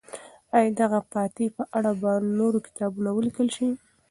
آیا 0.55 0.69
د 0.73 0.77
دغه 0.81 0.99
فاتح 1.11 1.47
په 1.57 1.63
اړه 1.77 1.91
به 2.01 2.11
نور 2.39 2.53
کتابونه 2.65 3.09
ولیکل 3.13 3.47
شي؟ 3.55 3.67